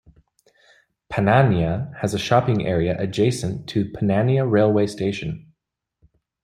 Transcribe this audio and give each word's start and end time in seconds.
Panania 1.11 1.95
has 1.99 2.15
a 2.15 2.17
shopping 2.17 2.65
area 2.65 2.95
adjacent 2.99 3.69
to 3.69 3.85
Panania 3.85 4.49
railway 4.49 4.87
station. 4.87 5.53